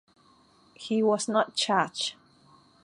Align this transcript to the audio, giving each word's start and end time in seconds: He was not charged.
He 0.73 1.03
was 1.03 1.27
not 1.27 1.53
charged. 1.53 2.15